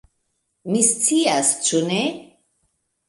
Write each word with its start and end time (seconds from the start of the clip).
Mi 0.71 0.81
scias, 0.87 1.53
ĉu 1.67 1.83
ne? 1.93 2.01